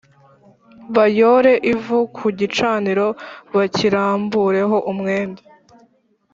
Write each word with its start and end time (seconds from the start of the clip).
Bayore 0.95 1.53
ivu 1.73 1.99
ku 2.15 2.25
gicaniro 2.39 3.07
bakirambureho 3.55 4.77
umwenda 4.91 5.41